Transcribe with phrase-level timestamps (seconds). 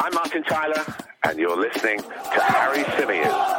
[0.00, 0.84] I'm Martin Tyler,
[1.24, 3.58] and you're listening to Harry Symeou.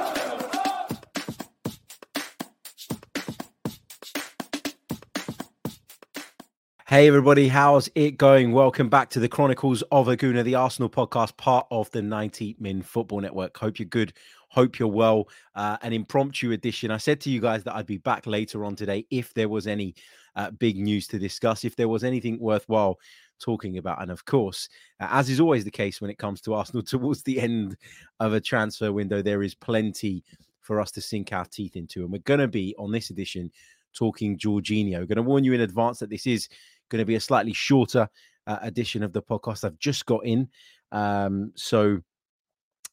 [6.88, 8.54] Hey everybody, how's it going?
[8.54, 12.56] Welcome back to the Chronicles of a Gooner, the Arsenal podcast, part of the 90
[12.58, 13.58] Min Football Network.
[13.58, 14.14] Hope you're good.
[14.48, 15.28] Hope you're well.
[15.56, 16.90] Uh, an impromptu edition.
[16.90, 19.68] I said to you guys that I'd be back later on today if there was
[19.68, 19.94] any
[20.38, 22.98] uh, big news to discuss, if there was anything worthwhile
[23.40, 24.02] talking about.
[24.02, 27.40] And of course, as is always the case when it comes to Arsenal towards the
[27.40, 27.78] end
[28.20, 30.24] of a transfer window, there is plenty
[30.62, 32.04] for us to sink our teeth into.
[32.04, 33.52] And we're going to be on this edition
[33.94, 35.08] talking Jorginho.
[35.08, 36.48] Going to warn you in advance that this is
[36.90, 38.08] going to be a slightly shorter
[38.48, 39.64] uh, edition of the podcast.
[39.64, 40.50] I've just got in.
[40.92, 42.02] Um, so,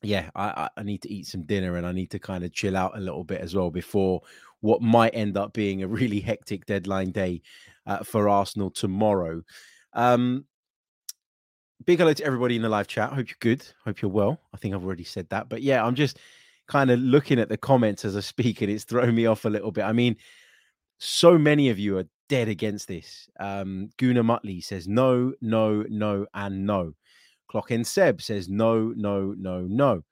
[0.03, 2.77] yeah, I, I, need to eat some dinner and I need to kind of chill
[2.77, 4.21] out a little bit as well before
[4.61, 7.41] what might end up being a really hectic deadline day
[7.87, 9.43] uh, for Arsenal tomorrow.
[9.97, 10.45] Um,
[11.87, 13.13] big hello to everybody in the live chat.
[13.13, 13.67] Hope you're good.
[13.85, 14.39] Hope you're well.
[14.55, 15.49] I think I've already said that.
[15.49, 16.19] But yeah, I'm just
[16.69, 19.51] kind of looking at the comments as I speak and it's throwing me off a
[19.51, 19.85] little bit.
[19.85, 20.17] I mean,
[20.99, 23.29] so many of you are dead against this.
[23.41, 26.93] Um, Guna Mutley says no, no, no, and no.
[27.49, 30.03] Clock and Seb says no, no, no, no.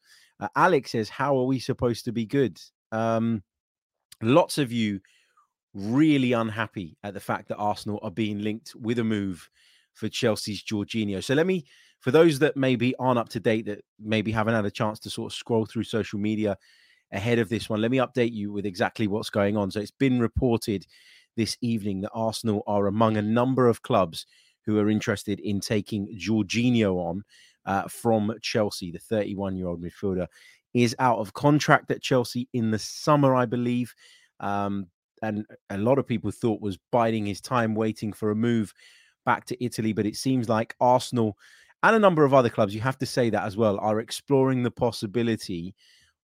[0.40, 2.58] Uh, Alex says, How are we supposed to be good?
[2.90, 3.42] Um,
[4.22, 5.00] lots of you
[5.74, 9.50] really unhappy at the fact that Arsenal are being linked with a move
[9.94, 11.22] for Chelsea's Jorginho.
[11.22, 11.64] So let me,
[12.00, 15.10] for those that maybe aren't up to date, that maybe haven't had a chance to
[15.10, 16.56] sort of scroll through social media
[17.12, 19.70] ahead of this one, let me update you with exactly what's going on.
[19.70, 20.86] So it's been reported
[21.36, 24.26] this evening that Arsenal are among a number of clubs
[24.66, 27.24] who are interested in taking Jorginho on
[27.66, 28.90] uh, from Chelsea.
[28.90, 30.26] The 31 year old midfielder
[30.72, 33.94] is out of contract at Chelsea in the summer, I believe.
[34.40, 34.88] Um,
[35.22, 38.74] and a lot of people thought was biding his time, waiting for a move
[39.24, 39.92] back to Italy.
[39.92, 41.36] But it seems like Arsenal
[41.82, 44.62] and a number of other clubs, you have to say that as well, are exploring
[44.62, 45.74] the possibility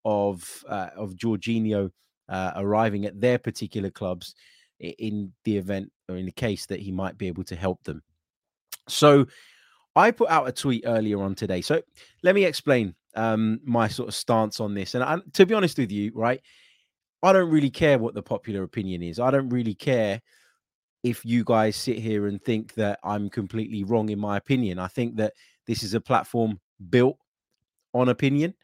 [0.04, 1.90] of uh, of Jorginho
[2.28, 4.34] uh, arriving at their particular clubs
[4.78, 8.02] in the event or in the case that he might be able to help them.
[8.88, 9.26] So
[9.94, 11.60] I put out a tweet earlier on today.
[11.60, 11.82] So
[12.22, 14.94] let me explain um, my sort of stance on this.
[14.94, 16.40] And I, to be honest with you, right,
[17.22, 19.20] I don't really care what the popular opinion is.
[19.20, 20.22] I don't really care
[21.02, 24.78] if you guys sit here and think that I'm completely wrong in my opinion.
[24.78, 25.32] I think that
[25.66, 27.16] this is a platform built
[27.94, 28.54] on opinion.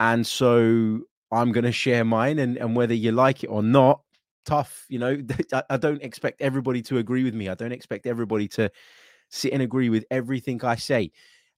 [0.00, 1.00] And so
[1.30, 2.38] I'm going to share mine.
[2.38, 4.00] And, and whether you like it or not,
[4.44, 4.86] tough.
[4.88, 5.22] You know,
[5.70, 7.48] I don't expect everybody to agree with me.
[7.48, 8.70] I don't expect everybody to
[9.30, 11.12] sit and agree with everything I say.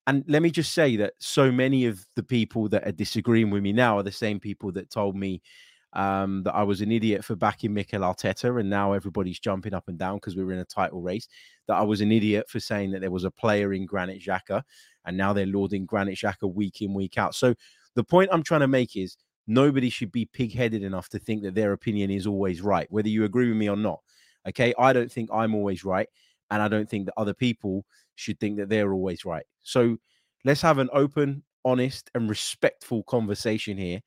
[0.09, 3.63] And let me just say that so many of the people that are disagreeing with
[3.63, 5.43] me now are the same people that told me
[5.93, 9.89] um, that I was an idiot for backing Mikel Arteta, and now everybody's jumping up
[9.89, 11.29] and down because we were in a title race.
[11.69, 14.63] That I was an idiot for saying that there was a player in Granit Xhaka,
[15.05, 17.35] and now they're lauding Granit Xhaka week in week out.
[17.35, 17.55] So
[17.95, 21.55] the point I'm trying to make is nobody should be pig-headed enough to think that
[21.55, 24.01] their opinion is always right, whether you agree with me or not.
[24.49, 26.09] Okay, I don't think I'm always right,
[26.51, 27.85] and I don't think that other people
[28.17, 29.47] should think that they're always right.
[29.63, 29.97] So
[30.45, 34.01] let's have an open, honest, and respectful conversation here.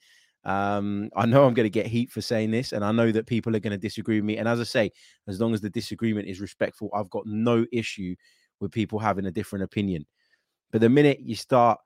[0.50, 3.28] Um, I know I'm going to get heat for saying this, and I know that
[3.28, 4.38] people are going to disagree with me.
[4.38, 4.92] And as I say,
[5.28, 8.16] as long as the disagreement is respectful, I've got no issue
[8.60, 10.08] with people having a different opinion.
[10.72, 11.80] But the minute you start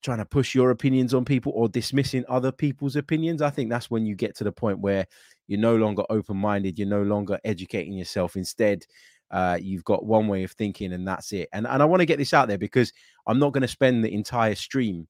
[0.00, 3.90] trying to push your opinions on people or dismissing other people's opinions, I think that's
[3.90, 5.04] when you get to the point where
[5.48, 8.36] you're no longer open minded, you're no longer educating yourself.
[8.36, 8.86] Instead,
[9.32, 11.48] uh, you've got one way of thinking and that's it.
[11.52, 12.92] And, and I want to get this out there because
[13.26, 15.08] I'm not going to spend the entire stream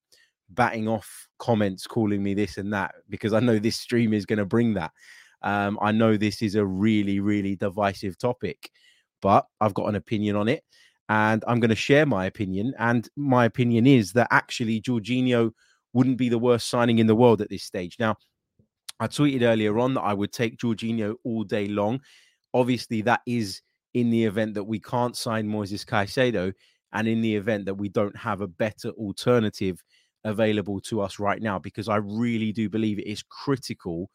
[0.50, 4.38] batting off comments calling me this and that because I know this stream is going
[4.38, 4.92] to bring that.
[5.42, 8.70] Um, I know this is a really, really divisive topic,
[9.22, 10.64] but I've got an opinion on it
[11.08, 12.74] and I'm going to share my opinion.
[12.78, 15.52] And my opinion is that actually Jorginho
[15.92, 17.96] wouldn't be the worst signing in the world at this stage.
[17.98, 18.16] Now,
[19.00, 22.00] I tweeted earlier on that I would take Jorginho all day long.
[22.52, 23.62] Obviously, that is
[23.94, 26.52] in the event that we can't sign Moises Caicedo
[26.92, 29.82] and in the event that we don't have a better alternative
[30.28, 34.10] available to us right now, because I really do believe it is critical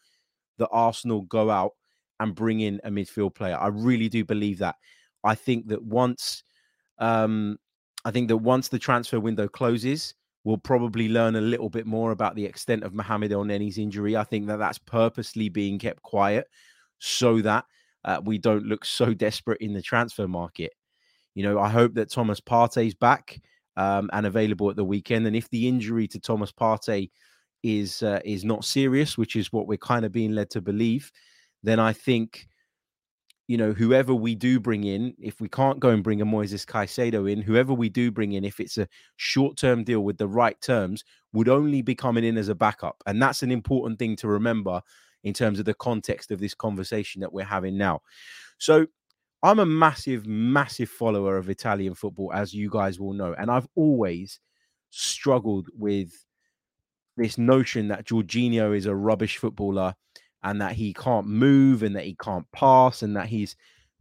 [0.58, 1.72] that Arsenal go out
[2.20, 3.58] and bring in a midfield player.
[3.58, 4.76] I really do believe that.
[5.24, 6.44] I think that once
[7.00, 7.58] um,
[8.06, 10.14] I think that once the transfer window closes,
[10.44, 14.18] we'll probably learn a little bit more about the extent of Mohamed Elneny's injury.
[14.18, 16.48] I think that that's purposely being kept quiet
[17.00, 17.66] so that
[18.04, 20.74] uh, we don't look so desperate in the transfer market.
[21.34, 23.42] You know, I hope that Thomas Partey's back
[23.78, 25.28] um, and available at the weekend.
[25.28, 27.12] And if the injury to Thomas Partey
[27.64, 31.12] is uh, is not serious, which is what we're kind of being led to believe,
[31.64, 32.48] then I think
[33.48, 36.66] you know, whoever we do bring in, if we can't go and bring a Moises
[36.66, 38.88] Caicedo in, whoever we do bring in, if it's a
[39.18, 41.04] short term deal with the right terms,
[41.34, 43.04] would only be coming in as a backup.
[43.06, 44.82] And that's an important thing to remember
[45.24, 48.02] in terms of the context of this conversation that we're having now.
[48.60, 48.88] So
[49.44, 53.36] I'm a massive, massive follower of Italian football, as you guys will know.
[53.38, 54.40] And I've always
[54.90, 56.12] struggled with
[57.18, 59.94] this notion that Jorginho is a rubbish footballer
[60.44, 63.56] and that he can't move and that he can't pass and that he's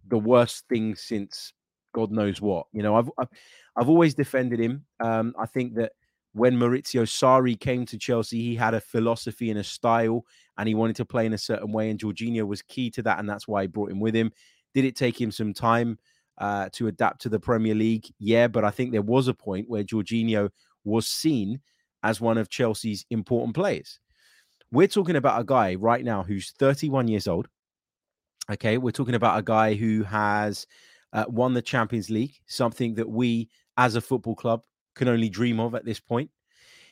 [0.08, 1.52] the worst thing since
[1.92, 2.66] God knows what.
[2.72, 3.28] You know, I've I've,
[3.76, 4.84] I've always defended him.
[5.00, 5.92] Um, I think that
[6.32, 10.24] when Maurizio Sarri came to Chelsea, he had a philosophy and a style,
[10.56, 11.90] and he wanted to play in a certain way.
[11.90, 14.32] And Jorginho was key to that, and that's why he brought him with him.
[14.74, 15.98] Did it take him some time
[16.38, 18.06] uh, to adapt to the Premier League?
[18.18, 20.50] Yeah, but I think there was a point where Jorginho
[20.84, 21.60] was seen
[22.02, 24.00] as one of Chelsea's important players.
[24.70, 27.48] We're talking about a guy right now who's 31 years old.
[28.50, 30.66] Okay, we're talking about a guy who has
[31.12, 34.62] uh, won the Champions League, something that we as a football club
[34.94, 36.30] can only dream of at this point.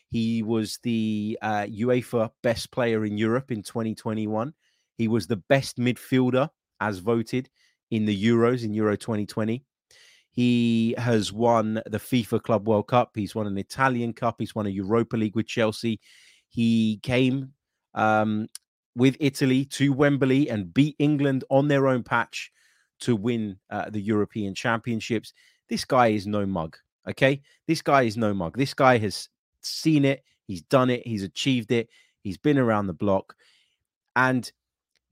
[0.08, 4.52] He was the uh, UEFA best player in Europe in 2021.
[4.98, 6.50] He was the best midfielder
[6.80, 7.48] as voted
[7.90, 9.64] in the Euros in Euro 2020.
[10.32, 13.10] He has won the FIFA Club World Cup.
[13.14, 14.36] He's won an Italian Cup.
[14.38, 16.00] He's won a Europa League with Chelsea.
[16.48, 17.52] He came
[17.94, 18.48] um,
[18.94, 22.52] with Italy to Wembley and beat England on their own patch
[23.00, 25.32] to win uh, the European Championships.
[25.68, 26.76] This guy is no mug.
[27.08, 27.40] Okay.
[27.66, 28.56] This guy is no mug.
[28.56, 29.28] This guy has
[29.62, 30.22] seen it.
[30.46, 31.06] He's done it.
[31.06, 31.88] He's achieved it.
[32.22, 33.34] He's been around the block.
[34.16, 34.50] And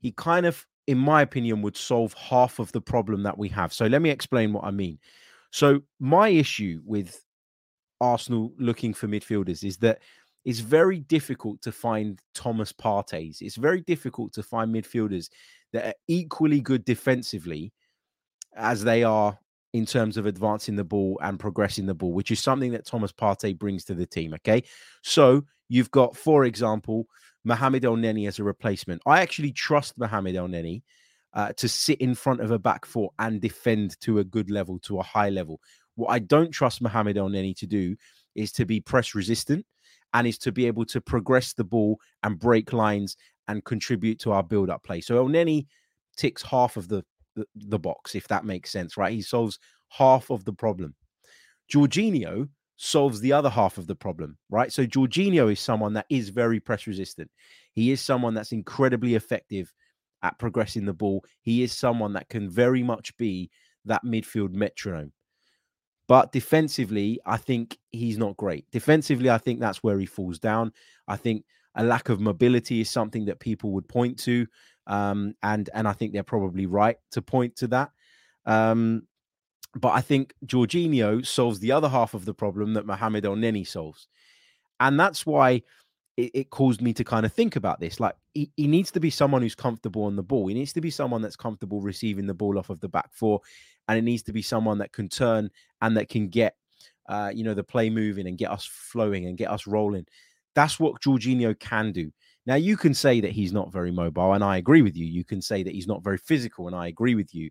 [0.01, 3.75] he kind of, in my opinion, would solve half of the problem that we have.
[3.75, 4.99] So let me explain what I mean.
[5.51, 7.23] So, my issue with
[8.01, 10.01] Arsenal looking for midfielders is that
[10.47, 13.43] it's very difficult to find Thomas Partey's.
[13.43, 15.29] It's very difficult to find midfielders
[15.75, 17.73] that are equally good defensively
[18.57, 19.39] as they are
[19.75, 23.13] in terms of advancing the ball and progressing the ball, which is something that Thomas
[23.13, 24.33] Partey brings to the team.
[24.35, 24.63] Okay.
[25.03, 27.07] So you've got, for example,
[27.49, 29.01] Mohamed Elneny as a replacement.
[29.07, 30.83] I actually trust Mohamed Elneny
[31.33, 34.79] uh, to sit in front of a back four and defend to a good level,
[34.81, 35.59] to a high level.
[35.95, 37.97] What I don't trust Mohamed Elneny to do
[38.35, 39.65] is to be press resistant
[40.13, 43.17] and is to be able to progress the ball and break lines
[43.49, 45.01] and contribute to our build up play.
[45.01, 45.67] So Elneny
[46.19, 47.03] ticks half of the,
[47.35, 49.13] the, the box, if that makes sense, right?
[49.13, 49.59] He solves
[49.89, 50.95] half of the problem.
[51.73, 52.49] Jorginho
[52.79, 54.73] solves the other half of the problem, right?
[54.73, 57.31] So Jorginho is someone that is very press resistant.
[57.73, 59.73] He is someone that's incredibly effective
[60.23, 61.25] at progressing the ball.
[61.43, 63.51] He is someone that can very much be
[63.85, 65.13] that midfield metronome.
[66.07, 68.65] But defensively, I think he's not great.
[68.71, 70.73] Defensively, I think that's where he falls down.
[71.07, 71.45] I think
[71.75, 74.47] a lack of mobility is something that people would point to,
[74.87, 77.91] um, and and I think they're probably right to point to that.
[78.47, 79.03] Um,
[79.75, 84.09] but I think Jorginho solves the other half of the problem that Mohamed Elneny solves,
[84.81, 85.63] and that's why
[86.17, 88.01] it, it, caused me to kind of think about this.
[88.01, 90.49] Like he, he needs to be someone who's comfortable on the ball.
[90.49, 93.41] He needs to be someone that's comfortable receiving the ball off of the back four,
[93.87, 96.57] and it needs to be someone that can turn and that can get,
[97.09, 100.07] uh, you know, the play moving and get us flowing and get us rolling.
[100.55, 102.11] That's what Jorginho can do.
[102.47, 105.05] Now you can say that he's not very mobile, and I agree with you.
[105.05, 107.51] You can say that he's not very physical, and I agree with you.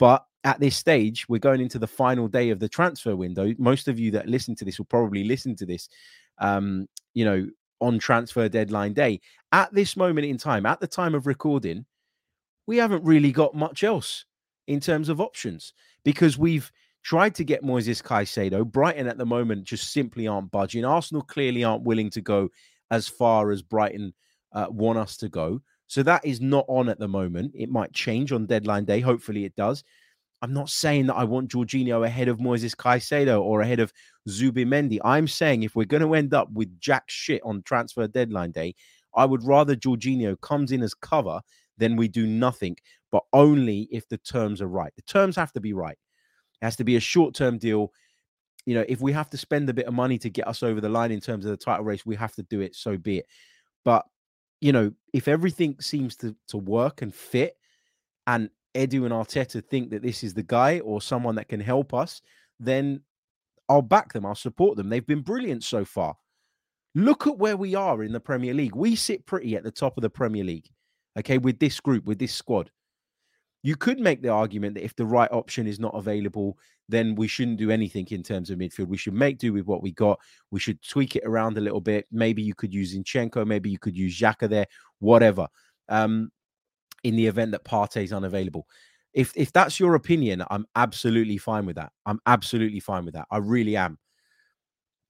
[0.00, 3.54] But at this stage, we're going into the final day of the transfer window.
[3.58, 5.90] Most of you that listen to this will probably listen to this,
[6.38, 7.46] um, you know,
[7.82, 9.20] on transfer deadline day.
[9.52, 11.84] At this moment in time, at the time of recording,
[12.66, 14.24] we haven't really got much else
[14.68, 18.64] in terms of options because we've tried to get Moises Caicedo.
[18.64, 20.86] Brighton at the moment just simply aren't budging.
[20.86, 22.48] Arsenal clearly aren't willing to go
[22.90, 24.14] as far as Brighton
[24.52, 25.60] uh, want us to go.
[25.90, 27.50] So that is not on at the moment.
[27.52, 29.00] It might change on deadline day.
[29.00, 29.82] Hopefully it does.
[30.40, 33.92] I'm not saying that I want Jorginho ahead of Moises Caicedo or ahead of
[34.28, 35.00] Zubimendi.
[35.04, 38.76] I'm saying if we're going to end up with jack shit on transfer deadline day,
[39.16, 41.40] I would rather Jorginho comes in as cover
[41.76, 42.76] than we do nothing,
[43.10, 44.92] but only if the terms are right.
[44.94, 45.98] The terms have to be right.
[46.62, 47.92] It has to be a short term deal.
[48.64, 50.80] You know, if we have to spend a bit of money to get us over
[50.80, 52.76] the line in terms of the title race, we have to do it.
[52.76, 53.26] So be it.
[53.84, 54.06] But
[54.60, 57.56] you know, if everything seems to to work and fit,
[58.26, 61.92] and Edu and Arteta think that this is the guy or someone that can help
[61.92, 62.20] us,
[62.58, 63.00] then
[63.68, 64.26] I'll back them.
[64.26, 64.88] I'll support them.
[64.88, 66.16] They've been brilliant so far.
[66.94, 68.74] Look at where we are in the Premier League.
[68.74, 70.68] We sit pretty at the top of the Premier League,
[71.18, 72.70] okay, with this group, with this squad.
[73.62, 76.58] You could make the argument that if the right option is not available,
[76.90, 78.88] then we shouldn't do anything in terms of midfield.
[78.88, 80.18] We should make do with what we got.
[80.50, 82.06] We should tweak it around a little bit.
[82.10, 83.46] Maybe you could use Zinchenko.
[83.46, 84.66] Maybe you could use Xhaka there,
[84.98, 85.48] whatever.
[85.88, 86.30] Um,
[87.02, 88.66] in the event that Partey is unavailable.
[89.12, 91.92] If if that's your opinion, I'm absolutely fine with that.
[92.06, 93.26] I'm absolutely fine with that.
[93.30, 93.98] I really am.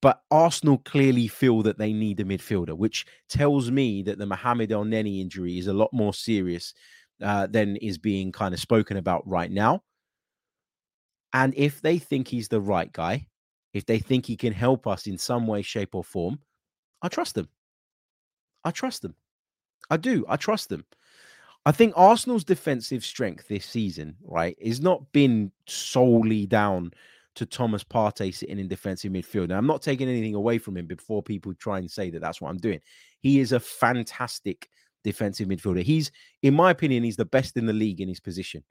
[0.03, 4.71] But Arsenal clearly feel that they need a midfielder, which tells me that the Mohamed
[4.71, 6.73] Elneny injury is a lot more serious
[7.23, 9.83] uh, than is being kind of spoken about right now.
[11.33, 13.27] And if they think he's the right guy,
[13.73, 16.41] if they think he can help us in some way, shape, or form,
[17.03, 17.49] I trust them.
[18.65, 19.15] I trust them.
[19.91, 20.25] I do.
[20.29, 20.85] I trust them.
[21.67, 26.93] I think Arsenal's defensive strength this season, right, is not been solely down
[27.35, 29.49] to Thomas Partey sitting in defensive midfield.
[29.49, 32.41] Now, I'm not taking anything away from him before people try and say that that's
[32.41, 32.81] what I'm doing.
[33.21, 34.69] He is a fantastic
[35.05, 35.83] defensive midfielder.
[35.83, 36.11] He's,
[36.43, 38.65] in my opinion, he's the best in the league in his position,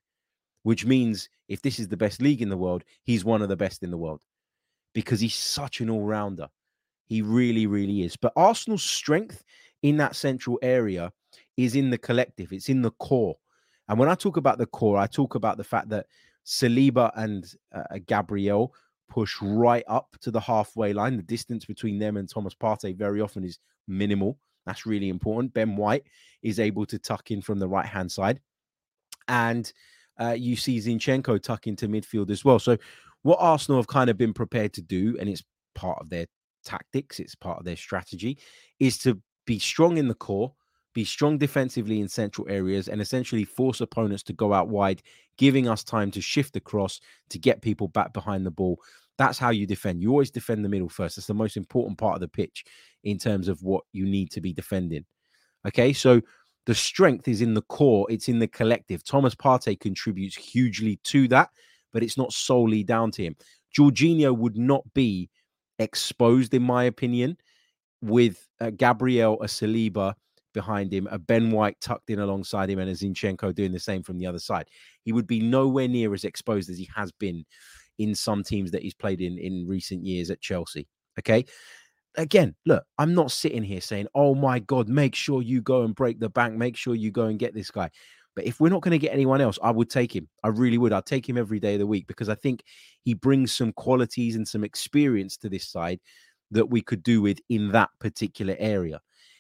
[0.64, 3.56] which means if this is the best league in the world, he's one of the
[3.56, 4.22] best in the world
[4.94, 6.48] because he's such an all rounder.
[7.06, 8.16] He really, really is.
[8.16, 9.44] But Arsenal's strength
[9.82, 11.12] in that central area
[11.58, 13.36] is in the collective, it's in the core.
[13.88, 16.06] And when I talk about the core, I talk about the fact that
[16.46, 18.74] Saliba and uh, Gabriel
[19.10, 21.18] push right up to the halfway line.
[21.18, 24.38] The distance between them and Thomas Partey very often is minimal.
[24.66, 25.54] That's really important.
[25.54, 26.04] Ben White
[26.44, 28.40] is able to tuck in from the right hand side.
[29.28, 29.72] And
[30.20, 32.60] uh, you see Zinchenko tuck into midfield as well.
[32.60, 32.78] So,
[33.24, 35.44] what Arsenal have kind of been prepared to do, and it's
[35.76, 36.26] part of their
[36.64, 38.40] tactics, it's part of their strategy,
[38.80, 40.54] is to be strong in the core,
[40.94, 45.02] be strong defensively in central areas, and essentially force opponents to go out wide,
[45.38, 47.00] giving us time to shift across
[47.30, 48.80] to get people back behind the ball.
[49.18, 50.02] That's how you defend.
[50.02, 51.18] You always defend the middle first.
[51.18, 52.64] That's the most important part of the pitch
[53.04, 55.06] in terms of what you need to be defending.
[55.68, 56.22] Okay, so
[56.66, 59.04] the strength is in the core, it's in the collective.
[59.04, 61.50] Thomas Partey contributes hugely to that,
[61.94, 63.36] but it's not solely down to him.
[63.78, 65.30] Jorginho would not be
[65.80, 67.38] exposed, in my opinion,
[68.02, 70.14] with uh, Gabriel, a Saliba,
[70.54, 74.04] behind him, a Ben White tucked in alongside him, and a Zinchenko doing the same
[74.04, 74.68] from the other side.
[75.04, 77.46] He would be nowhere near as exposed as he has been
[77.98, 80.88] in some teams that he's played in in recent years at Chelsea.
[81.20, 81.46] Okay.
[82.20, 85.96] Again, look, I'm not sitting here saying, oh my God, make sure you go and
[85.96, 86.54] break the bank.
[86.54, 87.90] Make sure you go and get this guy.
[88.36, 90.28] But if we're not going to get anyone else, I would take him.
[90.44, 90.92] I really would.
[90.92, 92.64] I'd take him every day of the week because I think
[93.06, 96.02] he brings some qualities and some experience to this side
[96.52, 99.00] that we could do with in that particular area.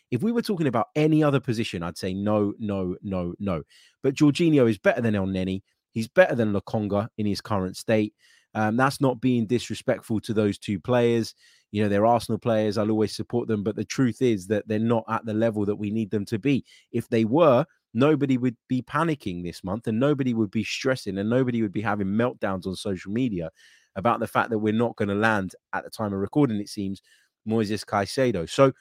[0.10, 3.64] If we were talking about any other position, I'd say no, no, no, no.
[4.04, 5.64] But Jorginho is better than El Elneny.
[5.92, 8.14] He's better than Lokonga in his current state.
[8.56, 11.36] Um, that's not being disrespectful to those two players.
[11.72, 12.78] You know, they're Arsenal players.
[12.78, 13.64] I'll always support them.
[13.64, 16.40] But the truth is that they're not at the level that we need them to
[16.40, 16.66] be.
[16.92, 21.30] If they were, nobody would be panicking this month and nobody would be stressing and
[21.30, 23.50] nobody would be having meltdowns on social media
[23.96, 26.70] about the fact that we're not going to land at the time of recording, it
[26.70, 27.02] seems,
[27.48, 28.50] Moises Caicedo.
[28.50, 28.72] So,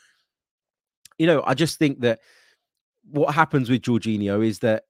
[1.19, 2.21] you know, I just think that
[3.11, 4.85] what happens with Jorginho is that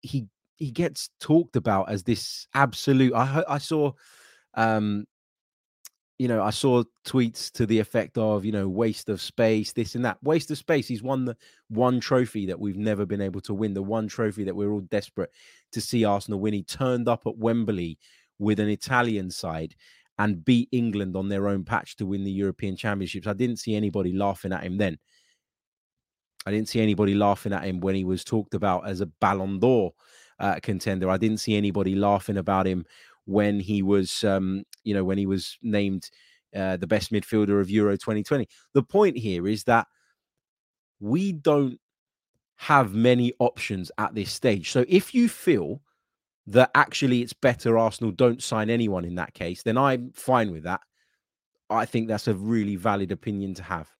[0.00, 3.14] he he gets talked about as this absolute.
[3.14, 3.92] I I saw,
[4.54, 5.06] um,
[6.18, 9.94] you know, I saw tweets to the effect of you know waste of space, this
[9.94, 10.22] and that.
[10.22, 10.88] Waste of space.
[10.88, 11.36] He's won the
[11.68, 13.74] one trophy that we've never been able to win.
[13.74, 15.30] The one trophy that we're all desperate
[15.72, 16.54] to see Arsenal win.
[16.54, 17.98] He turned up at Wembley
[18.38, 19.74] with an Italian side
[20.18, 23.26] and beat England on their own patch to win the European Championships.
[23.26, 24.98] I didn't see anybody laughing at him then.
[26.46, 29.58] I didn't see anybody laughing at him when he was talked about as a Ballon
[29.58, 29.92] d'Or
[30.38, 31.10] uh, contender.
[31.10, 32.86] I didn't see anybody laughing about him
[33.26, 36.10] when he was, um, you know, when he was named
[36.54, 38.48] uh, the best midfielder of Euro 2020.
[38.72, 39.86] The point here is that
[41.00, 41.78] we don't
[42.56, 44.70] have many options at this stage.
[44.70, 45.82] So if you feel
[46.46, 50.62] that actually it's better Arsenal don't sign anyone in that case, then I'm fine with
[50.62, 50.80] that.
[51.68, 53.90] I think that's a really valid opinion to have.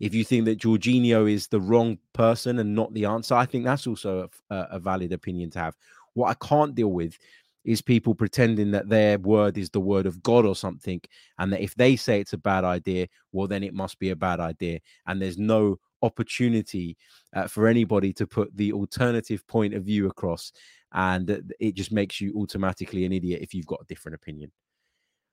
[0.00, 3.64] If you think that Jorginho is the wrong person and not the answer, I think
[3.64, 5.76] that's also a, a valid opinion to have.
[6.14, 7.18] What I can't deal with
[7.64, 11.00] is people pretending that their word is the word of God or something,
[11.38, 14.16] and that if they say it's a bad idea, well, then it must be a
[14.16, 14.80] bad idea.
[15.06, 16.96] And there's no opportunity
[17.34, 20.52] uh, for anybody to put the alternative point of view across.
[20.92, 24.52] And it just makes you automatically an idiot if you've got a different opinion.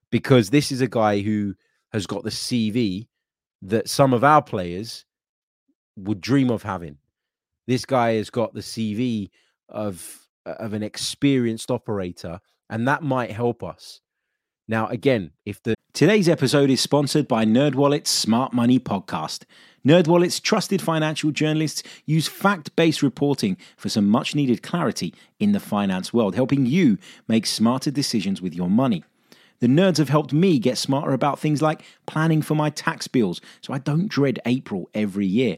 [0.09, 1.53] Because this is a guy who
[1.91, 3.07] has got the CV
[3.61, 5.05] that some of our players
[5.97, 6.97] would dream of having.
[7.67, 9.29] This guy has got the CV
[9.69, 14.01] of of an experienced operator, and that might help us.
[14.67, 19.43] Now, again, if the today's episode is sponsored by NerdWallet's Smart Money Podcast.
[19.85, 26.35] NerdWallet's trusted financial journalists use fact-based reporting for some much-needed clarity in the finance world,
[26.35, 29.03] helping you make smarter decisions with your money.
[29.59, 33.41] The nerds have helped me get smarter about things like planning for my tax bills
[33.61, 35.57] so I don't dread April every year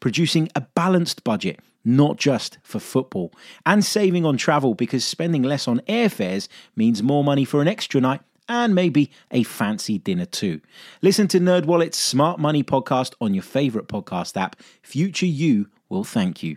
[0.00, 3.32] producing a balanced budget, not just for football,
[3.64, 8.00] and saving on travel because spending less on airfares means more money for an extra
[8.00, 10.60] night and maybe a fancy dinner too.
[11.02, 14.56] Listen to NerdWallet's Smart Money podcast on your favorite podcast app.
[14.82, 16.56] Future you will thank you.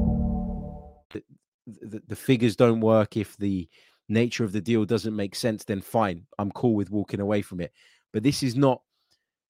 [1.91, 3.69] the, the figures don't work, if the
[4.09, 6.25] nature of the deal doesn't make sense, then fine.
[6.39, 7.71] I'm cool with walking away from it.
[8.11, 8.81] But this is not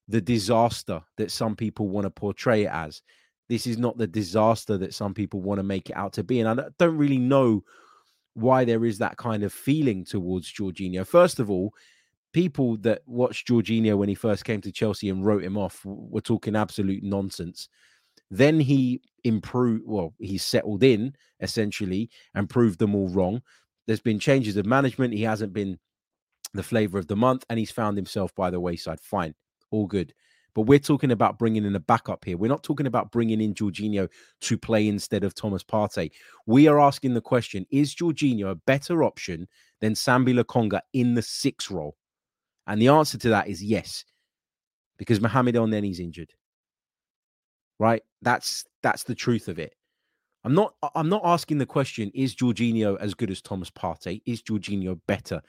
[0.08, 3.02] the disaster that some people want to portray it as.
[3.50, 6.40] This is not the disaster that some people want to make it out to be.
[6.40, 7.64] And I don't really know
[8.34, 11.06] why there is that kind of feeling towards Jorginho.
[11.06, 11.74] First of all,
[12.34, 16.22] people that watched Jorginho when he first came to Chelsea and wrote him off were
[16.22, 17.68] talking absolute nonsense.
[18.30, 23.42] Then he improved, well, he's settled in essentially and proved them all wrong.
[23.88, 25.14] There's been changes of management.
[25.14, 25.80] He hasn't been
[26.54, 29.00] the flavor of the month and he's found himself by the wayside.
[29.00, 29.36] Fine,
[29.72, 30.14] all good.
[30.54, 32.36] But we're talking about bringing in a backup here.
[32.36, 34.10] We're not talking about bringing in Jorginho
[34.42, 36.12] to play instead of Thomas Partey.
[36.46, 39.48] We are asking the question Is Jorginho a better option
[39.80, 41.96] than Sambi Lokonga in the six role?
[42.68, 44.04] And the answer to that is yes,
[44.98, 46.34] because Mohamed Elneny's injured
[47.82, 48.04] right?
[48.22, 49.76] That's that's the truth of it.
[50.44, 54.22] I'm not I'm not asking the question, is Jorginho as good as Thomas Partey?
[54.26, 55.42] Is Jorginho better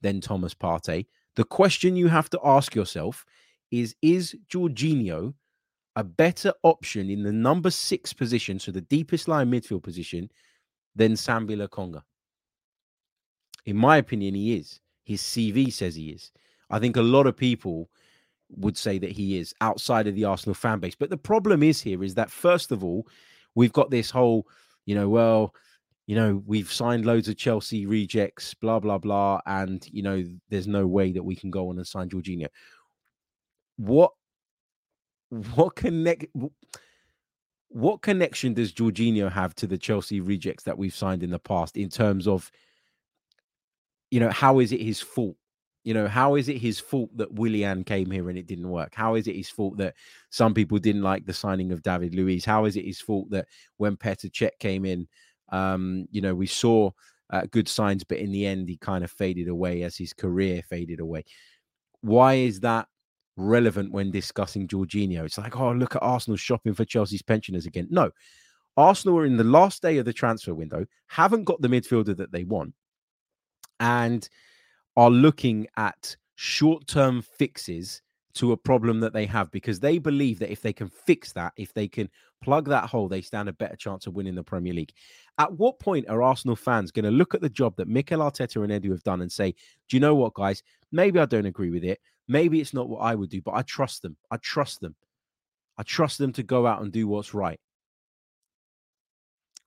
[0.00, 1.06] than Thomas Partey?
[1.36, 3.24] The question you have to ask yourself
[3.70, 5.34] is is Jorginho
[5.96, 10.30] a better option in the number six position, so the deepest line midfield position,
[10.96, 12.02] than Sambi Lokonga?
[13.66, 14.80] In my opinion, he is.
[15.04, 16.32] His CV says he is.
[16.70, 17.90] I think a lot of people
[18.56, 20.94] would say that he is outside of the Arsenal fan base.
[20.94, 23.06] But the problem is here is that first of all,
[23.54, 24.46] we've got this whole,
[24.86, 25.54] you know, well,
[26.06, 30.66] you know, we've signed loads of Chelsea rejects, blah blah blah, and you know, there's
[30.66, 32.48] no way that we can go on and sign Jorginho.
[33.76, 34.12] What,
[35.54, 36.26] what connect?
[37.68, 41.76] What connection does Jorginho have to the Chelsea rejects that we've signed in the past
[41.76, 42.50] in terms of,
[44.10, 45.36] you know, how is it his fault?
[45.82, 48.94] You know, how is it his fault that Willian came here and it didn't work?
[48.94, 49.94] How is it his fault that
[50.28, 52.44] some people didn't like the signing of David Luiz?
[52.44, 53.46] How is it his fault that
[53.78, 55.08] when Petr Cech came in,
[55.50, 56.90] um, you know, we saw
[57.30, 60.62] uh, good signs, but in the end, he kind of faded away as his career
[60.68, 61.24] faded away.
[62.02, 62.88] Why is that
[63.36, 65.24] relevant when discussing Jorginho?
[65.24, 67.88] It's like, oh, look at Arsenal shopping for Chelsea's pensioners again.
[67.90, 68.10] No,
[68.76, 72.32] Arsenal are in the last day of the transfer window, haven't got the midfielder that
[72.32, 72.74] they want.
[73.78, 74.28] And
[74.96, 78.02] are looking at short term fixes
[78.34, 81.52] to a problem that they have because they believe that if they can fix that,
[81.56, 82.08] if they can
[82.42, 84.92] plug that hole, they stand a better chance of winning the Premier League.
[85.38, 88.62] At what point are Arsenal fans going to look at the job that Mikel Arteta
[88.62, 89.52] and Edu have done and say,
[89.88, 90.62] do you know what, guys?
[90.92, 92.00] Maybe I don't agree with it.
[92.28, 94.16] Maybe it's not what I would do, but I trust them.
[94.30, 94.94] I trust them.
[95.76, 97.58] I trust them to go out and do what's right.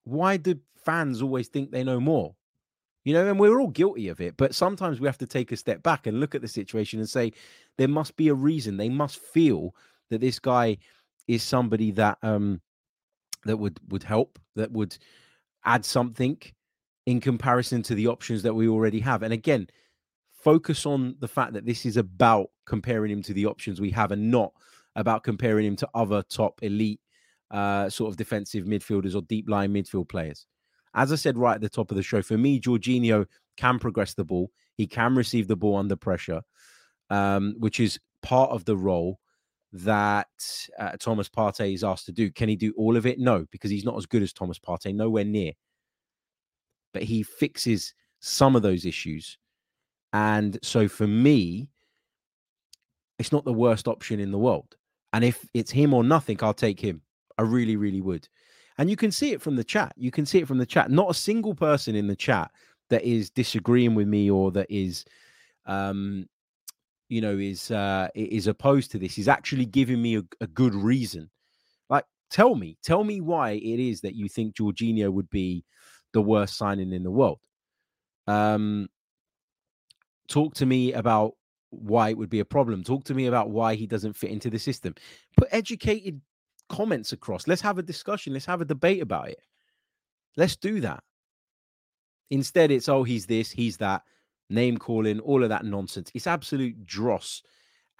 [0.06, 2.36] Why do fans always think they know more?
[3.04, 4.38] You know, and we're all guilty of it.
[4.38, 7.10] But sometimes we have to take a step back and look at the situation and
[7.10, 7.34] say,
[7.78, 8.78] there must be a reason.
[8.78, 9.76] They must feel
[10.10, 10.78] that this guy
[11.28, 12.62] is somebody that um
[13.46, 14.98] that would would help, that would
[15.66, 16.38] add something
[17.06, 19.24] in comparison to the options that we already have.
[19.24, 19.68] And again,
[20.32, 24.12] focus on the fact that this is about comparing him to the options we have
[24.12, 24.54] and not
[24.96, 27.02] about comparing him to other top elite
[27.52, 30.46] uh, sort of defensive midfielders or deep line midfield players.
[30.96, 33.26] As I said right at the top of the show, for me, Jorginho
[33.58, 34.52] can progress the ball.
[34.76, 36.42] He can receive the ball under pressure,
[37.10, 39.20] um, which is part of the role
[39.74, 40.28] that
[40.80, 42.32] uh, Thomas Partey is asked to do.
[42.32, 43.20] Can he do all of it?
[43.20, 45.54] No, because he's not as good as Thomas Partey, nowhere near.
[46.94, 49.38] But he fixes some of those issues.
[50.14, 51.70] And so for me,
[53.18, 54.76] it's not the worst option in the world.
[55.12, 57.02] And if it's him or nothing, I'll take him.
[57.38, 58.28] I really, really would.
[58.78, 59.94] And you can see it from the chat.
[59.96, 60.90] You can see it from the chat.
[60.90, 62.52] Not a single person in the chat
[62.90, 65.06] that is disagreeing with me or that is
[65.66, 66.28] um
[67.10, 70.76] you know is uh is opposed to this is actually giving me a, a good
[70.76, 71.30] reason
[71.90, 75.64] like tell me tell me why it is that you think Jorginho would be
[76.12, 77.40] the worst signing in the world
[78.28, 78.88] um
[80.28, 81.34] talk to me about
[81.70, 84.50] why it would be a problem talk to me about why he doesn't fit into
[84.50, 84.94] the system
[85.38, 86.22] put educated
[86.76, 89.40] comments across let's have a discussion let's have a debate about it
[90.38, 91.04] let's do that
[92.32, 94.04] instead it's oh he's this he's that
[94.54, 96.12] name calling, all of that nonsense.
[96.14, 97.42] It's absolute dross.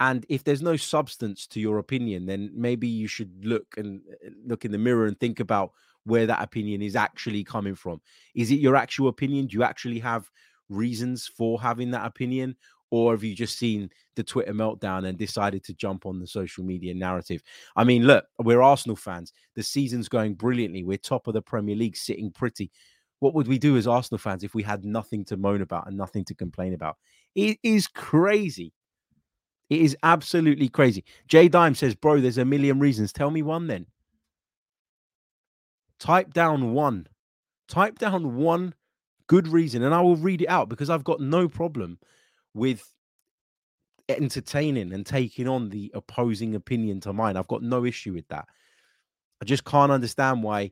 [0.00, 4.30] And if there's no substance to your opinion, then maybe you should look and uh,
[4.46, 5.72] look in the mirror and think about
[6.04, 8.00] where that opinion is actually coming from.
[8.34, 9.46] Is it your actual opinion?
[9.46, 10.28] Do you actually have
[10.68, 12.56] reasons for having that opinion?
[12.90, 16.64] Or have you just seen the Twitter meltdown and decided to jump on the social
[16.64, 17.42] media narrative?
[17.74, 19.32] I mean, look, we're Arsenal fans.
[19.56, 20.84] The season's going brilliantly.
[20.84, 22.70] We're top of the Premier League, sitting pretty
[23.24, 25.96] what would we do as Arsenal fans if we had nothing to moan about and
[25.96, 26.98] nothing to complain about?
[27.34, 28.74] It is crazy.
[29.70, 31.04] It is absolutely crazy.
[31.26, 33.14] Jay Dime says, Bro, there's a million reasons.
[33.14, 33.86] Tell me one then.
[35.98, 37.06] Type down one.
[37.66, 38.74] Type down one
[39.26, 41.98] good reason, and I will read it out because I've got no problem
[42.54, 42.88] with
[44.08, 47.36] entertaining and taking on the opposing opinion to mine.
[47.36, 48.46] I've got no issue with that.
[49.42, 50.70] I just can't understand why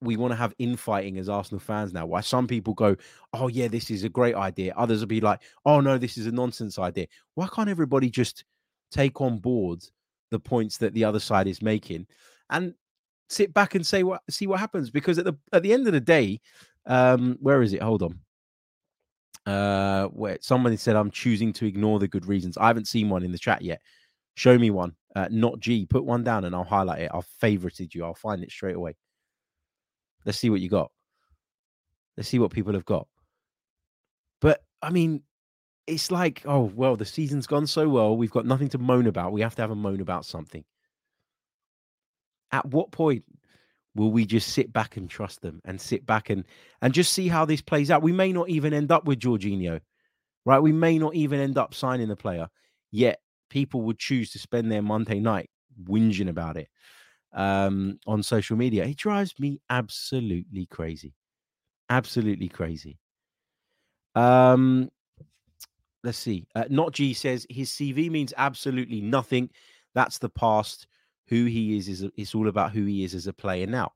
[0.00, 2.06] we want to have infighting as Arsenal fans now.
[2.06, 2.96] Why some people go,
[3.32, 6.26] "Oh yeah, this is a great idea," others will be like, "Oh no, this is
[6.26, 8.44] a nonsense idea." Why can't everybody just
[8.90, 9.84] take on board
[10.30, 12.06] the points that the other side is making
[12.50, 12.74] and
[13.28, 14.90] sit back and say what see what happens?
[14.90, 16.40] Because at the at the end of the day,
[16.86, 17.82] um, where is it?
[17.82, 18.20] Hold on.
[19.46, 22.56] Uh, where somebody said I'm choosing to ignore the good reasons.
[22.56, 23.80] I haven't seen one in the chat yet.
[24.36, 24.94] Show me one.
[25.14, 25.86] Uh, not G.
[25.86, 27.10] Put one down and I'll highlight it.
[27.12, 28.04] I've favorited you.
[28.04, 28.96] I'll find it straight away.
[30.24, 30.90] Let's see what you got.
[32.16, 33.06] Let's see what people have got.
[34.40, 35.22] But I mean,
[35.86, 38.16] it's like, oh, well, the season's gone so well.
[38.16, 39.32] We've got nothing to moan about.
[39.32, 40.64] We have to have a moan about something.
[42.50, 43.24] At what point
[43.94, 46.44] will we just sit back and trust them and sit back and
[46.82, 48.02] and just see how this plays out?
[48.02, 49.80] We may not even end up with Jorginho,
[50.44, 50.58] right?
[50.60, 52.48] We may not even end up signing the player.
[52.90, 55.50] Yet people would choose to spend their Monday night
[55.84, 56.68] whinging about it
[57.32, 58.84] um, on social media.
[58.84, 61.14] It drives me absolutely crazy.
[61.90, 62.98] Absolutely crazy.
[64.14, 64.90] Um,
[66.02, 66.46] let's see.
[66.54, 69.50] Uh, Not G says his CV means absolutely nothing.
[69.94, 70.86] That's the past.
[71.28, 73.92] Who he is is it's all about who he is as a player now.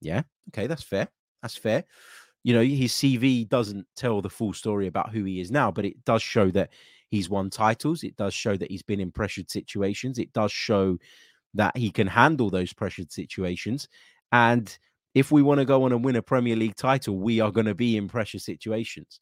[0.00, 0.22] Yeah.
[0.50, 1.08] Okay, that's fair.
[1.42, 1.84] That's fair.
[2.44, 5.84] You know, his CV doesn't tell the full story about who he is now, but
[5.84, 6.70] it does show that
[7.10, 8.04] he's won titles.
[8.04, 10.18] It does show that he's been in pressured situations.
[10.18, 10.98] It does show
[11.54, 13.88] that he can handle those pressured situations.
[14.32, 14.76] And
[15.14, 17.66] if we want to go on and win a Premier League title, we are going
[17.66, 19.20] to be in pressure situations.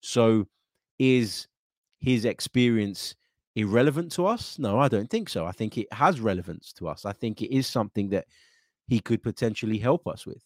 [0.00, 0.46] So,
[0.98, 1.46] is
[2.00, 3.14] his experience
[3.58, 4.58] irrelevant to us?
[4.58, 5.44] No, I don't think so.
[5.44, 7.04] I think it has relevance to us.
[7.04, 8.26] I think it is something that
[8.86, 10.42] he could potentially help us with.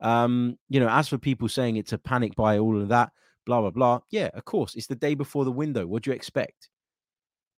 [0.00, 3.12] Um, you know, as for people saying it's a panic buy, all of that,
[3.46, 4.00] blah, blah, blah.
[4.10, 4.74] Yeah, of course.
[4.74, 5.86] It's the day before the window.
[5.86, 6.68] What do you expect?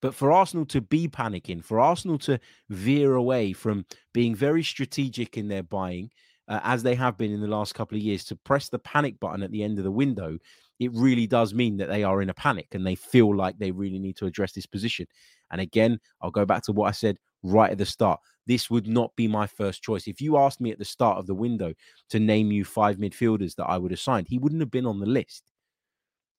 [0.03, 2.41] But for Arsenal to be panicking, for Arsenal to
[2.71, 6.11] veer away from being very strategic in their buying,
[6.49, 9.21] uh, as they have been in the last couple of years, to press the panic
[9.21, 10.39] button at the end of the window,
[10.81, 13.71] it really does mean that they are in a panic and they feel like they
[13.71, 15.07] really need to address this position.
[15.51, 18.19] And again, I'll go back to what I said right at the start.
[18.47, 20.09] This would not be my first choice.
[20.09, 21.75] If you asked me at the start of the window
[22.09, 25.01] to name you five midfielders that I would have signed, he wouldn't have been on
[25.01, 25.45] the list.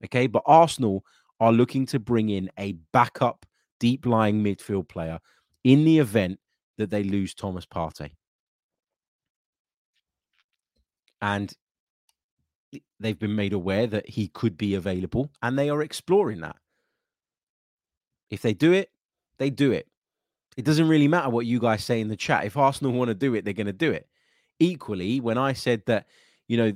[0.03, 0.25] Okay.
[0.25, 1.05] But Arsenal
[1.39, 3.45] are looking to bring in a backup
[3.79, 5.19] deep lying midfield player
[5.63, 6.39] in the event
[6.79, 8.09] that they lose Thomas Partey.
[11.21, 11.53] And
[12.99, 16.55] they've been made aware that he could be available and they are exploring that.
[18.29, 18.89] If they do it,
[19.37, 19.87] they do it.
[20.57, 22.45] It doesn't really matter what you guys say in the chat.
[22.45, 24.07] If Arsenal want to do it, they're going to do it.
[24.59, 26.07] Equally, when I said that,
[26.47, 26.73] you know,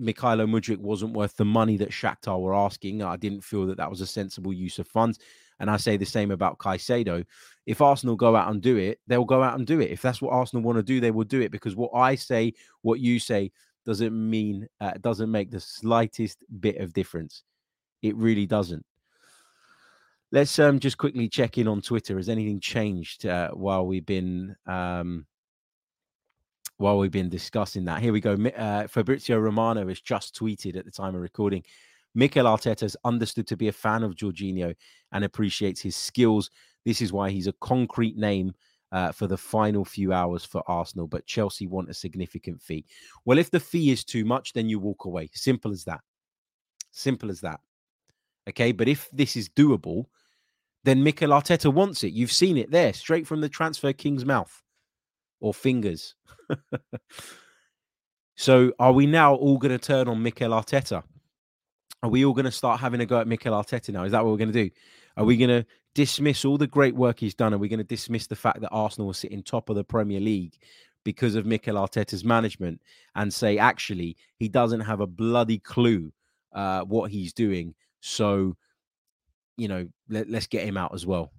[0.00, 3.90] Mykhailo Mudryk wasn't worth the money that Shakhtar were asking, I didn't feel that that
[3.90, 5.18] was a sensible use of funds.
[5.60, 7.24] And I say the same about Caicedo.
[7.66, 9.90] If Arsenal go out and do it, they'll go out and do it.
[9.90, 12.54] If that's what Arsenal want to do, they will do it because what I say,
[12.82, 13.52] what you say,
[13.84, 17.42] doesn't mean uh, doesn't make the slightest bit of difference.
[18.02, 18.84] It really doesn't.
[20.32, 22.16] Let's um, just quickly check in on Twitter.
[22.16, 25.26] Has anything changed uh, while we've been um,
[26.76, 28.02] while we've been discussing that?
[28.02, 28.34] Here we go.
[28.34, 31.62] Uh, Fabrizio Romano has just tweeted at the time of recording.
[32.16, 34.74] Mikel Arteta has understood to be a fan of Jorginho
[35.12, 36.50] and appreciates his skills.
[36.84, 38.54] This is why he's a concrete name
[38.94, 42.86] uh, for the final few hours for Arsenal, but Chelsea want a significant fee.
[43.24, 45.28] Well, if the fee is too much, then you walk away.
[45.34, 46.00] Simple as that.
[46.92, 47.58] Simple as that.
[48.48, 50.04] Okay, but if this is doable,
[50.84, 52.12] then Mikel Arteta wants it.
[52.12, 54.62] You've seen it there, straight from the transfer king's mouth
[55.40, 56.14] or fingers.
[58.36, 61.02] so, are we now all going to turn on Mikel Arteta?
[62.04, 64.04] Are we all going to start having a go at Mikel Arteta now?
[64.04, 64.70] Is that what we're going to do?
[65.16, 67.54] Are we going to dismiss all the great work he's done?
[67.54, 70.20] Are we going to dismiss the fact that Arsenal will sitting top of the Premier
[70.20, 70.58] League
[71.04, 72.80] because of Mikel Arteta's management
[73.14, 76.12] and say, actually, he doesn't have a bloody clue
[76.52, 77.74] uh, what he's doing?
[78.00, 78.56] So,
[79.56, 81.32] you know, let, let's get him out as well.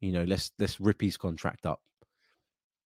[0.00, 1.82] You know, let's let's rip his contract up.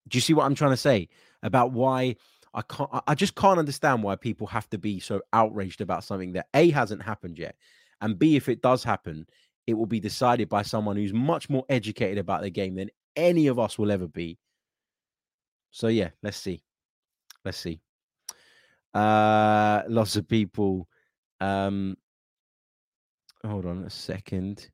[0.08, 1.08] Do you see what I'm trying to say
[1.42, 2.16] about why
[2.52, 2.90] I can't?
[3.06, 6.70] I just can't understand why people have to be so outraged about something that a
[6.70, 7.54] hasn't happened yet,
[8.00, 9.26] and b if it does happen,
[9.66, 13.46] it will be decided by someone who's much more educated about the game than any
[13.46, 14.38] of us will ever be.
[15.70, 16.62] So yeah, let's see.
[17.44, 17.80] Let's see.
[18.92, 20.88] Uh lots of people
[21.40, 21.96] um
[23.44, 24.70] hold on a second.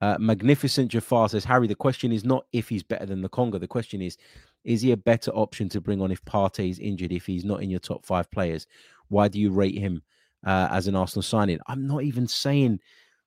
[0.00, 3.60] Uh, Magnificent Jafar says, Harry, the question is not if he's better than Lokonga.
[3.60, 4.16] The question is,
[4.64, 7.62] is he a better option to bring on if Partey is injured, if he's not
[7.62, 8.66] in your top five players?
[9.08, 10.02] Why do you rate him
[10.44, 11.60] uh, as an Arsenal signing?
[11.68, 12.80] I'm not even saying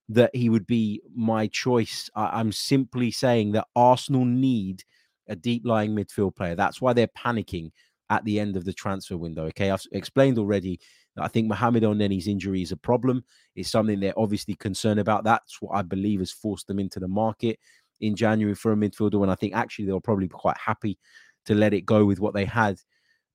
[0.10, 2.10] that he would be my choice.
[2.16, 4.84] I, am simply saying that Arsenal need
[5.28, 6.56] a deep lying midfield player.
[6.56, 7.72] That's why they're panicking
[8.10, 9.46] at the end of the transfer window.
[9.46, 10.80] Okay, I've explained already
[11.16, 13.24] that I think Mohamed Elneny's injury is a problem.
[13.56, 15.24] It's something they're obviously concerned about.
[15.24, 17.60] That's what I believe has forced them into the market
[18.02, 19.22] in January for a midfielder.
[19.24, 21.00] And I think actually they'll probably be quite happy
[21.46, 22.80] to let it go with what they had.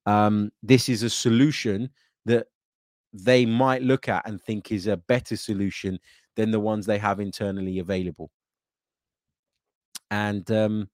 [0.07, 1.91] Um, this is a solution
[2.27, 2.47] that
[3.13, 5.99] they might look at and think is a better solution
[6.37, 8.31] than the ones they have internally available.
[10.11, 10.89] And um,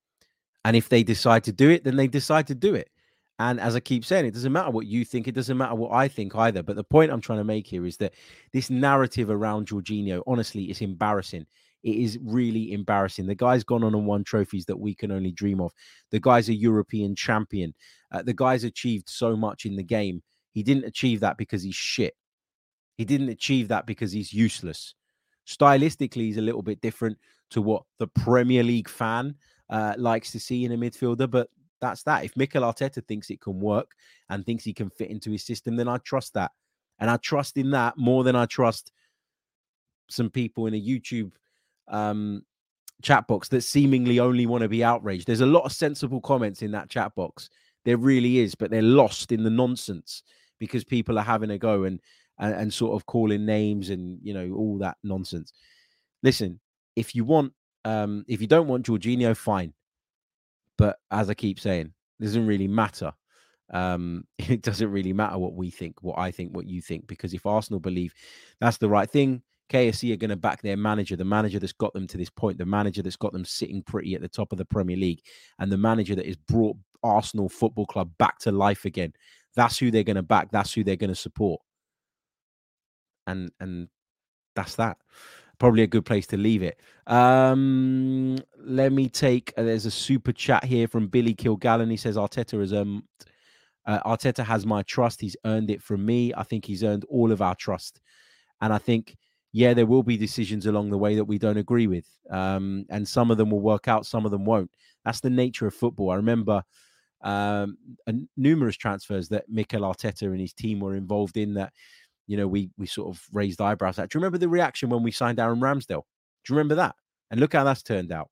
[0.64, 2.90] and if they decide to do it, then they decide to do it.
[3.38, 5.92] And as I keep saying, it doesn't matter what you think, it doesn't matter what
[5.92, 6.62] I think either.
[6.62, 8.14] But the point I'm trying to make here is that
[8.52, 11.46] this narrative around Jorginho, honestly, is embarrassing.
[11.82, 13.26] It is really embarrassing.
[13.26, 15.72] The guy's gone on and won trophies that we can only dream of.
[16.10, 17.74] The guy's a European champion.
[18.10, 20.22] Uh, the guy's achieved so much in the game.
[20.52, 22.14] He didn't achieve that because he's shit.
[22.96, 24.94] He didn't achieve that because he's useless.
[25.46, 27.18] Stylistically, he's a little bit different
[27.50, 29.34] to what the Premier League fan
[29.70, 31.48] uh, likes to see in a midfielder, but
[31.80, 32.24] that's that.
[32.24, 33.92] If Mikel Arteta thinks it can work
[34.28, 36.50] and thinks he can fit into his system, then I trust that.
[36.98, 38.92] And I trust in that more than I trust
[40.08, 41.32] some people in a YouTube
[41.88, 42.42] um,
[43.02, 45.26] chat box that seemingly only want to be outraged.
[45.26, 47.50] There's a lot of sensible comments in that chat box.
[47.84, 50.22] There really is, but they're lost in the nonsense
[50.58, 52.00] because people are having a go and
[52.38, 55.52] and, and sort of calling names and you know all that nonsense.
[56.22, 56.60] Listen,
[56.94, 57.52] if you want,
[57.84, 59.72] um, if you don't want Jorginho, fine.
[60.78, 63.12] But as I keep saying, it doesn't really matter.
[63.72, 67.34] Um, it doesn't really matter what we think, what I think, what you think, because
[67.34, 68.14] if Arsenal believe
[68.60, 71.92] that's the right thing, KSE are going to back their manager, the manager that's got
[71.92, 74.58] them to this point, the manager that's got them sitting pretty at the top of
[74.58, 75.22] the Premier League,
[75.58, 79.12] and the manager that has brought Arsenal Football Club back to life again.
[79.56, 80.50] That's who they're going to back.
[80.52, 81.60] That's who they're going to support
[83.26, 83.88] and and
[84.54, 84.98] that's that.
[85.58, 86.78] Probably a good place to leave it.
[87.06, 89.52] Um, let me take.
[89.56, 91.90] Uh, there's a super chat here from Billy Kilgallen.
[91.90, 93.04] He says Arteta has um,
[93.86, 95.20] uh, Arteta has my trust.
[95.20, 96.32] He's earned it from me.
[96.36, 98.00] I think he's earned all of our trust,
[98.60, 99.16] and I think
[99.52, 103.08] yeah, there will be decisions along the way that we don't agree with, um, and
[103.08, 104.70] some of them will work out, some of them won't.
[105.04, 106.10] That's the nature of football.
[106.10, 106.62] I remember
[107.22, 107.78] um,
[108.36, 111.72] numerous transfers that Mikel Arteta and his team were involved in that
[112.26, 114.10] you know, we we sort of raised eyebrows at.
[114.10, 116.02] Do you remember the reaction when we signed Aaron Ramsdale?
[116.44, 116.94] Do you remember that?
[117.30, 118.30] And look how that's turned out.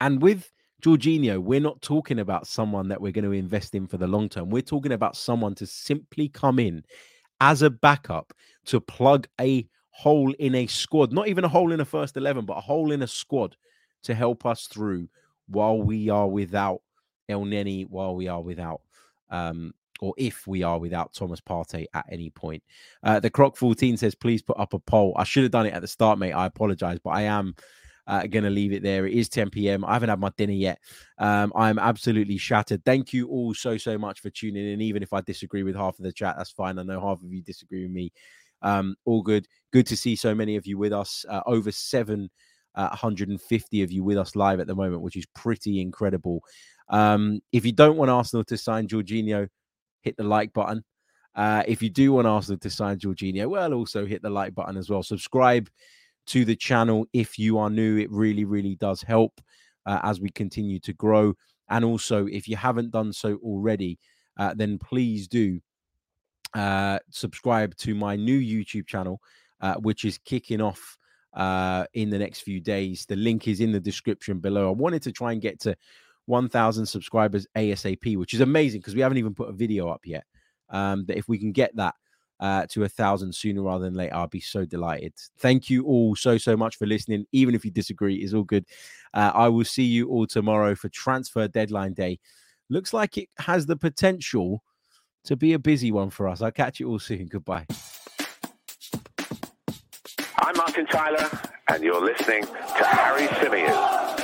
[0.00, 0.50] And with
[0.82, 4.28] Jorginho, we're not talking about someone that we're going to invest in for the long
[4.28, 4.50] term.
[4.50, 6.84] We're talking about someone to simply come in
[7.40, 8.32] as a backup
[8.66, 12.44] to plug a hole in a squad, not even a hole in a first 11,
[12.44, 13.56] but a hole in a squad
[14.02, 15.08] to help us through
[15.48, 16.82] while we are without
[17.30, 18.82] Elneny, while we are without
[19.30, 19.72] um,
[20.04, 22.62] or if we are without Thomas Partey at any point.
[23.02, 25.14] Uh, the Croc 14 says, please put up a poll.
[25.16, 26.32] I should have done it at the start, mate.
[26.32, 27.54] I apologize, but I am
[28.06, 29.06] uh, going to leave it there.
[29.06, 29.82] It is 10 p.m.
[29.82, 30.78] I haven't had my dinner yet.
[31.16, 32.84] Um, I'm absolutely shattered.
[32.84, 34.82] Thank you all so, so much for tuning in.
[34.82, 36.78] Even if I disagree with half of the chat, that's fine.
[36.78, 38.12] I know half of you disagree with me.
[38.60, 39.48] Um, all good.
[39.72, 41.24] Good to see so many of you with us.
[41.26, 45.80] Uh, over 750 uh, of you with us live at the moment, which is pretty
[45.80, 46.42] incredible.
[46.90, 49.48] Um, if you don't want Arsenal to sign Jorginho,
[50.04, 50.84] hit the like button.
[51.34, 54.76] Uh, if you do want Arsenal to sign Jorginho, well, also hit the like button
[54.76, 55.02] as well.
[55.02, 55.68] Subscribe
[56.26, 57.96] to the channel if you are new.
[57.96, 59.40] It really, really does help
[59.86, 61.34] uh, as we continue to grow.
[61.68, 63.98] And also, if you haven't done so already,
[64.38, 65.60] uh, then please do
[66.54, 69.20] uh, subscribe to my new YouTube channel,
[69.60, 70.98] uh, which is kicking off
[71.34, 73.06] uh, in the next few days.
[73.06, 74.68] The link is in the description below.
[74.68, 75.76] I wanted to try and get to
[76.26, 80.24] 1,000 subscribers ASAP, which is amazing because we haven't even put a video up yet.
[80.70, 81.94] Um, if we can get that
[82.40, 85.14] uh, to a thousand sooner rather than later, I'll be so delighted.
[85.38, 87.26] Thank you all so, so much for listening.
[87.32, 88.66] Even if you disagree, it's all good.
[89.12, 92.18] Uh, I will see you all tomorrow for transfer deadline day.
[92.70, 94.62] Looks like it has the potential
[95.24, 96.42] to be a busy one for us.
[96.42, 97.26] I'll catch you all soon.
[97.26, 97.66] Goodbye.
[100.38, 101.30] I'm Martin Tyler,
[101.68, 104.23] and you're listening to Harry Symeou.